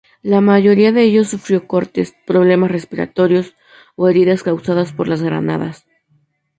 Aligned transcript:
La 0.23 0.41
mayoría 0.41 0.91
de 0.91 1.03
ellos 1.03 1.27
sufrió 1.27 1.67
cortes, 1.67 2.15
problemas 2.25 2.71
respiratorios, 2.71 3.53
o 3.95 4.09
heridas 4.09 4.41
causadas 4.41 4.93
por 4.93 5.07
las 5.07 5.21
granadas. 5.21 5.85